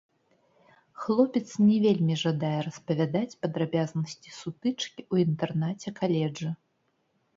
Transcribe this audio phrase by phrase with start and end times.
[1.01, 6.51] Хлопец не вельмі жадае распавядаць падрабязнасці сутычкі ў інтэрнаце каледжа.